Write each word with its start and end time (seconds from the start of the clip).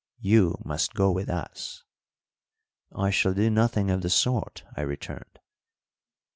You 0.23 0.57
must 0.65 0.95
go 0.95 1.11
with 1.11 1.29
us." 1.29 1.83
"I 2.91 3.11
shall 3.11 3.35
do 3.35 3.51
nothing 3.51 3.91
of 3.91 4.01
the 4.01 4.09
sort," 4.09 4.63
I 4.75 4.81
returned. 4.81 5.39